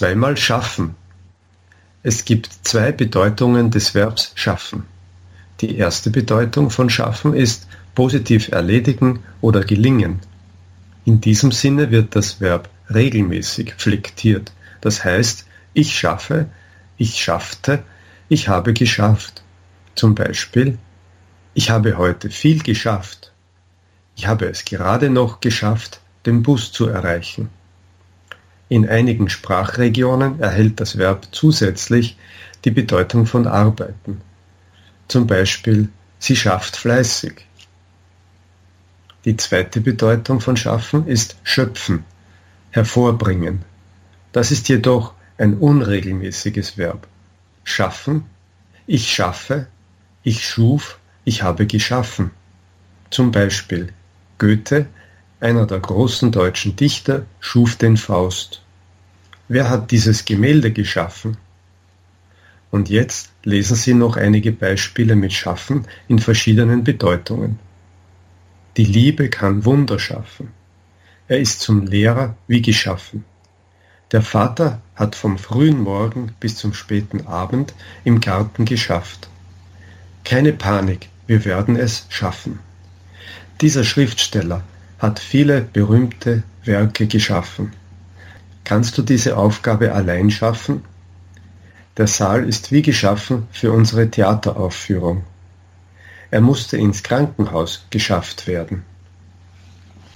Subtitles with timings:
[0.00, 0.94] Zweimal schaffen.
[2.02, 4.84] Es gibt zwei Bedeutungen des Verbs schaffen.
[5.60, 10.20] Die erste Bedeutung von schaffen ist positiv erledigen oder gelingen.
[11.04, 14.52] In diesem Sinne wird das Verb regelmäßig flektiert.
[14.80, 15.44] Das heißt,
[15.74, 16.46] ich schaffe,
[16.96, 17.82] ich schaffte,
[18.30, 19.42] ich habe geschafft.
[19.96, 20.78] Zum Beispiel,
[21.52, 23.34] ich habe heute viel geschafft.
[24.16, 27.50] Ich habe es gerade noch geschafft, den Bus zu erreichen.
[28.70, 32.16] In einigen Sprachregionen erhält das Verb zusätzlich
[32.64, 34.20] die Bedeutung von arbeiten.
[35.08, 35.88] Zum Beispiel,
[36.20, 37.46] sie schafft fleißig.
[39.24, 42.04] Die zweite Bedeutung von schaffen ist schöpfen,
[42.70, 43.64] hervorbringen.
[44.30, 47.08] Das ist jedoch ein unregelmäßiges Verb.
[47.64, 48.26] Schaffen,
[48.86, 49.66] ich schaffe,
[50.22, 52.30] ich schuf, ich habe geschaffen.
[53.10, 53.92] Zum Beispiel
[54.38, 54.86] Goethe,
[55.40, 58.62] einer der großen deutschen Dichter, schuf den Faust.
[59.48, 61.38] Wer hat dieses Gemälde geschaffen?
[62.70, 67.58] Und jetzt lesen Sie noch einige Beispiele mit Schaffen in verschiedenen Bedeutungen.
[68.76, 70.48] Die Liebe kann Wunder schaffen.
[71.26, 73.24] Er ist zum Lehrer wie geschaffen.
[74.12, 79.28] Der Vater hat vom frühen Morgen bis zum späten Abend im Garten geschafft.
[80.24, 82.58] Keine Panik, wir werden es schaffen.
[83.60, 84.62] Dieser Schriftsteller
[85.00, 87.72] hat viele berühmte Werke geschaffen.
[88.64, 90.84] Kannst du diese Aufgabe allein schaffen?
[91.96, 95.24] Der Saal ist wie geschaffen für unsere Theateraufführung.
[96.30, 98.84] Er musste ins Krankenhaus geschafft werden.